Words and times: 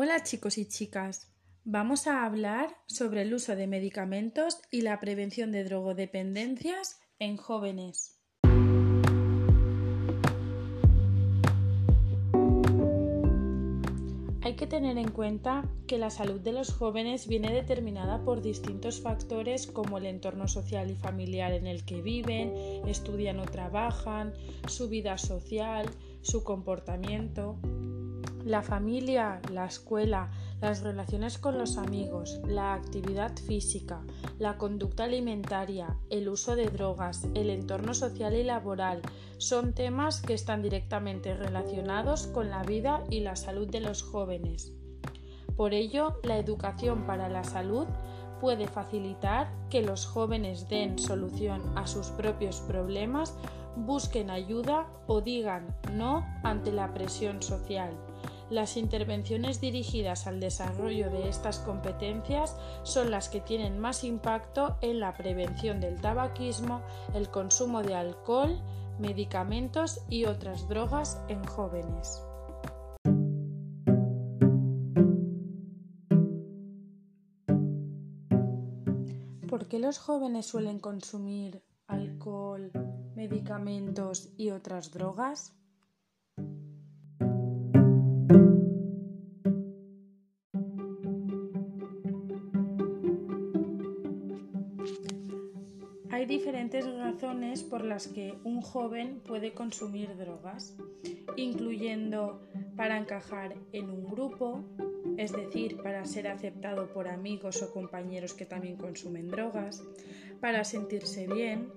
Hola 0.00 0.22
chicos 0.22 0.58
y 0.58 0.68
chicas, 0.68 1.26
vamos 1.64 2.06
a 2.06 2.24
hablar 2.24 2.76
sobre 2.86 3.22
el 3.22 3.34
uso 3.34 3.56
de 3.56 3.66
medicamentos 3.66 4.60
y 4.70 4.82
la 4.82 5.00
prevención 5.00 5.50
de 5.50 5.64
drogodependencias 5.64 7.00
en 7.18 7.36
jóvenes. 7.36 8.16
Hay 14.42 14.54
que 14.54 14.68
tener 14.68 14.98
en 14.98 15.10
cuenta 15.10 15.68
que 15.88 15.98
la 15.98 16.10
salud 16.10 16.40
de 16.40 16.52
los 16.52 16.72
jóvenes 16.72 17.26
viene 17.26 17.52
determinada 17.52 18.22
por 18.22 18.40
distintos 18.40 19.00
factores 19.00 19.66
como 19.66 19.98
el 19.98 20.06
entorno 20.06 20.46
social 20.46 20.92
y 20.92 20.94
familiar 20.94 21.50
en 21.50 21.66
el 21.66 21.84
que 21.84 22.02
viven, 22.02 22.54
estudian 22.86 23.40
o 23.40 23.46
trabajan, 23.46 24.32
su 24.68 24.88
vida 24.88 25.18
social, 25.18 25.86
su 26.22 26.44
comportamiento, 26.44 27.58
la 28.48 28.62
familia, 28.62 29.42
la 29.52 29.66
escuela, 29.66 30.30
las 30.62 30.80
relaciones 30.80 31.36
con 31.36 31.58
los 31.58 31.76
amigos, 31.76 32.40
la 32.46 32.72
actividad 32.72 33.36
física, 33.36 34.00
la 34.38 34.56
conducta 34.56 35.04
alimentaria, 35.04 35.98
el 36.08 36.30
uso 36.30 36.56
de 36.56 36.70
drogas, 36.70 37.28
el 37.34 37.50
entorno 37.50 37.92
social 37.92 38.34
y 38.34 38.44
laboral 38.44 39.02
son 39.36 39.74
temas 39.74 40.22
que 40.22 40.32
están 40.32 40.62
directamente 40.62 41.34
relacionados 41.34 42.26
con 42.26 42.48
la 42.48 42.62
vida 42.62 43.04
y 43.10 43.20
la 43.20 43.36
salud 43.36 43.68
de 43.68 43.80
los 43.80 44.02
jóvenes. 44.02 44.72
Por 45.54 45.74
ello, 45.74 46.18
la 46.22 46.38
educación 46.38 47.06
para 47.06 47.28
la 47.28 47.44
salud 47.44 47.86
puede 48.40 48.66
facilitar 48.66 49.52
que 49.68 49.82
los 49.82 50.06
jóvenes 50.06 50.70
den 50.70 50.98
solución 50.98 51.60
a 51.76 51.86
sus 51.86 52.06
propios 52.08 52.60
problemas, 52.60 53.34
busquen 53.76 54.30
ayuda 54.30 54.86
o 55.06 55.20
digan 55.20 55.76
no 55.92 56.24
ante 56.42 56.72
la 56.72 56.94
presión 56.94 57.42
social. 57.42 58.07
Las 58.50 58.78
intervenciones 58.78 59.60
dirigidas 59.60 60.26
al 60.26 60.40
desarrollo 60.40 61.10
de 61.10 61.28
estas 61.28 61.58
competencias 61.58 62.56
son 62.82 63.10
las 63.10 63.28
que 63.28 63.42
tienen 63.42 63.78
más 63.78 64.04
impacto 64.04 64.78
en 64.80 65.00
la 65.00 65.14
prevención 65.14 65.80
del 65.80 66.00
tabaquismo, 66.00 66.80
el 67.14 67.28
consumo 67.28 67.82
de 67.82 67.94
alcohol, 67.94 68.58
medicamentos 68.98 70.00
y 70.08 70.24
otras 70.24 70.66
drogas 70.66 71.20
en 71.28 71.44
jóvenes. 71.44 72.22
¿Por 79.46 79.66
qué 79.68 79.78
los 79.78 79.98
jóvenes 79.98 80.46
suelen 80.46 80.78
consumir 80.78 81.62
alcohol, 81.86 82.70
medicamentos 83.14 84.30
y 84.38 84.50
otras 84.50 84.90
drogas? 84.90 85.57
Diferentes 96.38 96.86
razones 96.96 97.64
por 97.64 97.84
las 97.84 98.06
que 98.06 98.38
un 98.44 98.62
joven 98.62 99.20
puede 99.26 99.54
consumir 99.54 100.16
drogas, 100.16 100.76
incluyendo 101.34 102.40
para 102.76 102.96
encajar 102.96 103.56
en 103.72 103.90
un 103.90 104.06
grupo, 104.06 104.62
es 105.16 105.32
decir, 105.32 105.78
para 105.78 106.04
ser 106.04 106.28
aceptado 106.28 106.92
por 106.92 107.08
amigos 107.08 107.60
o 107.60 107.72
compañeros 107.72 108.34
que 108.34 108.46
también 108.46 108.76
consumen 108.76 109.26
drogas, 109.26 109.82
para 110.40 110.62
sentirse 110.62 111.26
bien, 111.26 111.72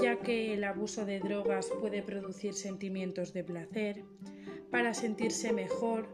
ya 0.00 0.20
que 0.20 0.54
el 0.54 0.62
abuso 0.62 1.04
de 1.04 1.18
drogas 1.18 1.68
puede 1.80 2.00
producir 2.00 2.54
sentimientos 2.54 3.32
de 3.32 3.42
placer, 3.42 4.04
para 4.70 4.94
sentirse 4.94 5.52
mejor, 5.52 6.06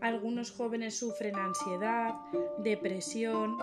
algunos 0.00 0.52
jóvenes 0.52 0.96
sufren 0.96 1.34
ansiedad, 1.34 2.14
depresión, 2.62 3.56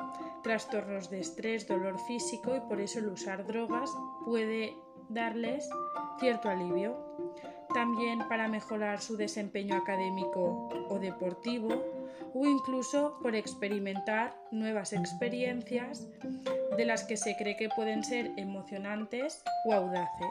trastornos 0.46 1.10
de 1.10 1.22
estrés, 1.22 1.68
dolor 1.68 1.98
físico 2.06 2.56
y 2.56 2.60
por 2.60 2.80
eso 2.80 3.00
el 3.00 3.08
usar 3.08 3.48
drogas 3.48 3.90
puede 4.26 4.76
darles 5.10 5.68
cierto 6.20 6.50
alivio. 6.50 6.96
También 7.74 8.20
para 8.30 8.48
mejorar 8.48 9.02
su 9.02 9.18
desempeño 9.18 9.76
académico 9.76 10.70
o 10.88 11.00
deportivo 11.00 11.84
o 12.36 12.46
incluso 12.46 13.18
por 13.24 13.36
experimentar 13.36 14.36
nuevas 14.52 14.94
experiencias 14.94 16.08
de 16.78 16.86
las 16.86 17.06
que 17.06 17.18
se 17.18 17.36
cree 17.38 17.58
que 17.58 17.70
pueden 17.70 18.04
ser 18.04 18.32
emocionantes 18.38 19.42
o 19.66 19.74
audaces. 19.74 20.30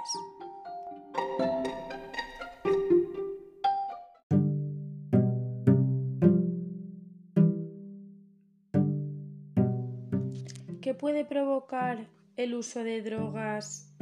¿Qué 10.84 10.92
puede 10.92 11.24
provocar 11.24 12.10
el 12.36 12.52
uso 12.52 12.84
de 12.84 13.00
drogas 13.00 13.96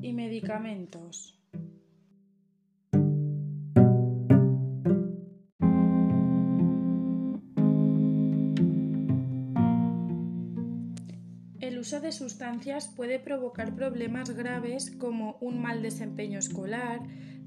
y 0.00 0.12
medicamentos? 0.12 1.42
El 11.58 11.80
uso 11.80 12.00
de 12.00 12.12
sustancias 12.12 12.86
puede 12.94 13.18
provocar 13.18 13.74
problemas 13.74 14.30
graves 14.30 14.92
como 14.92 15.36
un 15.40 15.60
mal 15.60 15.82
desempeño 15.82 16.38
escolar, 16.38 17.00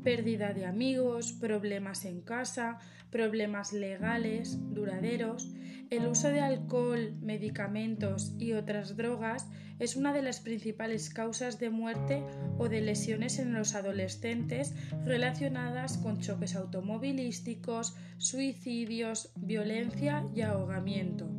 pérdida 0.07 0.53
de 0.53 0.65
amigos, 0.65 1.33
problemas 1.33 2.05
en 2.05 2.21
casa, 2.21 2.79
problemas 3.11 3.73
legales 3.73 4.57
duraderos. 4.73 5.51
El 5.89 6.07
uso 6.07 6.29
de 6.29 6.39
alcohol, 6.39 7.13
medicamentos 7.19 8.33
y 8.39 8.53
otras 8.53 8.95
drogas 8.95 9.49
es 9.79 9.97
una 9.97 10.13
de 10.13 10.21
las 10.21 10.39
principales 10.39 11.09
causas 11.09 11.59
de 11.59 11.71
muerte 11.71 12.23
o 12.57 12.69
de 12.69 12.79
lesiones 12.79 13.37
en 13.37 13.53
los 13.53 13.75
adolescentes 13.75 14.73
relacionadas 15.03 15.97
con 15.97 16.21
choques 16.21 16.55
automovilísticos, 16.55 17.97
suicidios, 18.17 19.33
violencia 19.35 20.23
y 20.33 20.39
ahogamiento. 20.39 21.36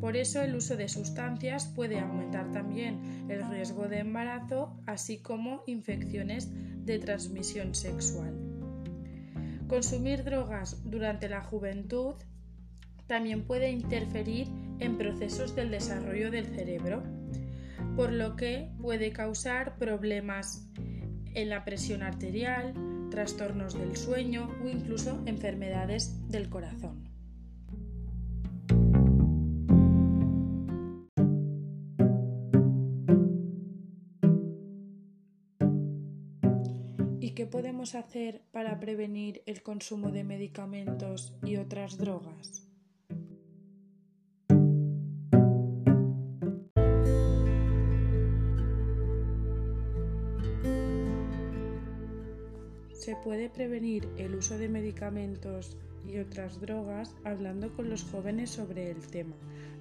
Por 0.00 0.16
eso 0.16 0.42
el 0.42 0.54
uso 0.54 0.76
de 0.76 0.88
sustancias 0.88 1.66
puede 1.66 1.98
aumentar 1.98 2.52
también 2.52 3.26
el 3.28 3.48
riesgo 3.48 3.88
de 3.88 4.00
embarazo, 4.00 4.76
así 4.86 5.18
como 5.18 5.62
infecciones 5.66 6.50
de 6.84 6.98
transmisión 6.98 7.74
sexual. 7.74 8.34
Consumir 9.68 10.22
drogas 10.22 10.82
durante 10.84 11.28
la 11.28 11.42
juventud 11.42 12.14
también 13.06 13.44
puede 13.44 13.70
interferir 13.70 14.48
en 14.78 14.98
procesos 14.98 15.54
del 15.56 15.70
desarrollo 15.70 16.30
del 16.30 16.46
cerebro, 16.46 17.02
por 17.96 18.12
lo 18.12 18.36
que 18.36 18.70
puede 18.80 19.12
causar 19.12 19.76
problemas 19.76 20.68
en 21.34 21.48
la 21.48 21.64
presión 21.64 22.02
arterial, 22.02 22.74
trastornos 23.10 23.78
del 23.78 23.96
sueño 23.96 24.50
o 24.62 24.68
incluso 24.68 25.22
enfermedades 25.26 26.28
del 26.28 26.48
corazón. 26.48 27.15
Qué 37.36 37.46
podemos 37.46 37.94
hacer 37.94 38.40
para 38.50 38.80
prevenir 38.80 39.42
el 39.44 39.62
consumo 39.62 40.10
de 40.10 40.24
medicamentos 40.24 41.34
y 41.44 41.58
otras 41.58 41.98
drogas? 41.98 42.66
Se 52.94 53.16
puede 53.22 53.50
prevenir 53.50 54.08
el 54.16 54.34
uso 54.34 54.56
de 54.56 54.70
medicamentos 54.70 55.76
y 56.08 56.18
otras 56.18 56.60
drogas 56.60 57.14
hablando 57.24 57.72
con 57.72 57.88
los 57.90 58.04
jóvenes 58.04 58.50
sobre 58.50 58.90
el 58.90 59.06
tema, 59.06 59.34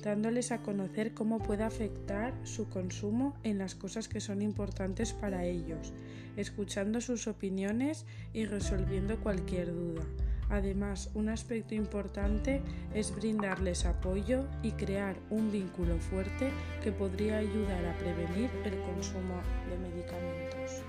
dándoles 0.03 0.51
a 0.51 0.61
conocer 0.61 1.13
cómo 1.13 1.39
puede 1.39 1.63
afectar 1.63 2.33
su 2.43 2.69
consumo 2.69 3.35
en 3.43 3.57
las 3.57 3.75
cosas 3.75 4.07
que 4.07 4.21
son 4.21 4.41
importantes 4.41 5.13
para 5.13 5.45
ellos, 5.45 5.93
escuchando 6.37 7.01
sus 7.01 7.27
opiniones 7.27 8.05
y 8.33 8.45
resolviendo 8.45 9.19
cualquier 9.19 9.73
duda. 9.73 10.03
Además, 10.49 11.09
un 11.15 11.29
aspecto 11.29 11.73
importante 11.73 12.61
es 12.93 13.15
brindarles 13.15 13.85
apoyo 13.85 14.45
y 14.61 14.71
crear 14.71 15.15
un 15.29 15.51
vínculo 15.51 15.97
fuerte 15.97 16.51
que 16.83 16.91
podría 16.91 17.37
ayudar 17.37 17.83
a 17.85 17.97
prevenir 17.97 18.49
el 18.63 18.79
consumo 18.81 19.41
de 19.69 19.77
medicamentos. 19.77 20.83